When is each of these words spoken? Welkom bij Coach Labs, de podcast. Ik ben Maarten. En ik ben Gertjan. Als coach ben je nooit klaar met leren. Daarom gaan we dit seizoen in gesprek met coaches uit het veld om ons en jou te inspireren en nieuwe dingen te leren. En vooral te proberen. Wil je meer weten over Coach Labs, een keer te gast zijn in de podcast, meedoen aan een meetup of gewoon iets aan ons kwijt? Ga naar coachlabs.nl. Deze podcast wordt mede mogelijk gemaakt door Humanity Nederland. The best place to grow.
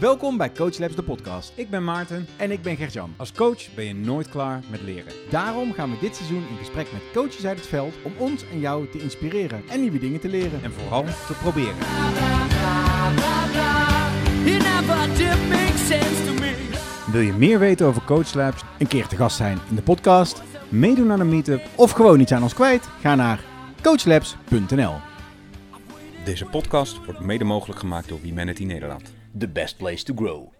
Welkom 0.00 0.36
bij 0.36 0.52
Coach 0.52 0.78
Labs, 0.78 0.94
de 0.94 1.02
podcast. 1.02 1.52
Ik 1.54 1.70
ben 1.70 1.84
Maarten. 1.84 2.26
En 2.36 2.50
ik 2.50 2.62
ben 2.62 2.76
Gertjan. 2.76 3.14
Als 3.16 3.32
coach 3.32 3.74
ben 3.74 3.84
je 3.84 3.94
nooit 3.94 4.28
klaar 4.28 4.62
met 4.70 4.82
leren. 4.82 5.12
Daarom 5.30 5.72
gaan 5.72 5.90
we 5.90 5.96
dit 6.00 6.16
seizoen 6.16 6.46
in 6.50 6.56
gesprek 6.58 6.92
met 6.92 7.02
coaches 7.12 7.46
uit 7.46 7.58
het 7.58 7.66
veld 7.66 7.94
om 8.02 8.12
ons 8.18 8.44
en 8.52 8.60
jou 8.60 8.88
te 8.90 8.98
inspireren 8.98 9.62
en 9.68 9.80
nieuwe 9.80 9.98
dingen 9.98 10.20
te 10.20 10.28
leren. 10.28 10.62
En 10.62 10.72
vooral 10.72 11.04
te 11.04 11.32
proberen. 11.42 11.76
Wil 17.12 17.20
je 17.20 17.32
meer 17.32 17.58
weten 17.58 17.86
over 17.86 18.02
Coach 18.04 18.34
Labs, 18.34 18.62
een 18.78 18.86
keer 18.86 19.06
te 19.06 19.16
gast 19.16 19.36
zijn 19.36 19.58
in 19.68 19.76
de 19.76 19.82
podcast, 19.82 20.42
meedoen 20.68 21.12
aan 21.12 21.20
een 21.20 21.28
meetup 21.28 21.62
of 21.74 21.90
gewoon 21.90 22.20
iets 22.20 22.32
aan 22.32 22.42
ons 22.42 22.54
kwijt? 22.54 22.88
Ga 23.00 23.14
naar 23.14 23.44
coachlabs.nl. 23.82 25.07
Deze 26.28 26.44
podcast 26.44 27.04
wordt 27.04 27.20
mede 27.20 27.44
mogelijk 27.44 27.80
gemaakt 27.80 28.08
door 28.08 28.18
Humanity 28.22 28.64
Nederland. 28.64 29.12
The 29.38 29.48
best 29.48 29.76
place 29.76 30.04
to 30.04 30.14
grow. 30.14 30.57